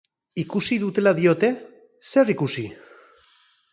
Ikusi 0.43 0.77
dutela 0.83 1.13
diote? 1.19 1.51
Zer 2.13 2.33
ikusi? 2.35 2.65